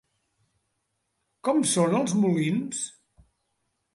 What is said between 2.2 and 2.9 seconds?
molins?